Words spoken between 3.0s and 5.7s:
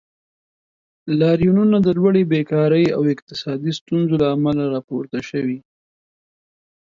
اقتصادي ستونزو له امله راپورته شوي.